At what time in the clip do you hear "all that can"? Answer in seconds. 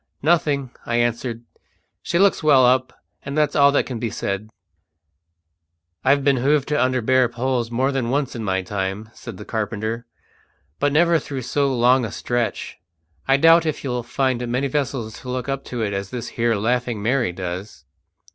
3.55-3.99